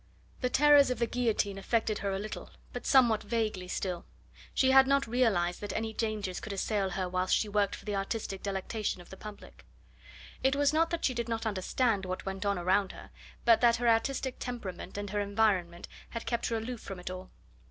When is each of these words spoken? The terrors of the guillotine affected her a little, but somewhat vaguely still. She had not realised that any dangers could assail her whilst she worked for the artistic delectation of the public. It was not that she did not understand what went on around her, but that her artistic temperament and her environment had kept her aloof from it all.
The 0.39 0.49
terrors 0.49 0.89
of 0.89 0.97
the 0.97 1.05
guillotine 1.05 1.59
affected 1.59 1.99
her 1.99 2.11
a 2.11 2.17
little, 2.17 2.49
but 2.73 2.87
somewhat 2.87 3.21
vaguely 3.21 3.67
still. 3.67 4.03
She 4.51 4.71
had 4.71 4.87
not 4.87 5.05
realised 5.05 5.61
that 5.61 5.73
any 5.73 5.93
dangers 5.93 6.39
could 6.39 6.51
assail 6.53 6.89
her 6.89 7.07
whilst 7.07 7.35
she 7.35 7.47
worked 7.47 7.75
for 7.75 7.85
the 7.85 7.95
artistic 7.95 8.41
delectation 8.41 8.99
of 8.99 9.11
the 9.11 9.15
public. 9.17 9.63
It 10.41 10.55
was 10.55 10.73
not 10.73 10.89
that 10.89 11.05
she 11.05 11.13
did 11.13 11.29
not 11.29 11.45
understand 11.45 12.07
what 12.07 12.25
went 12.25 12.47
on 12.47 12.57
around 12.57 12.93
her, 12.93 13.11
but 13.45 13.61
that 13.61 13.75
her 13.75 13.87
artistic 13.87 14.37
temperament 14.39 14.97
and 14.97 15.11
her 15.11 15.19
environment 15.19 15.87
had 16.09 16.25
kept 16.25 16.47
her 16.47 16.55
aloof 16.57 16.81
from 16.81 16.99
it 16.99 17.11
all. 17.11 17.29